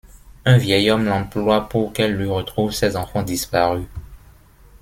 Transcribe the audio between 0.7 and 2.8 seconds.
homme l'emploie pour qu'elle lui retrouve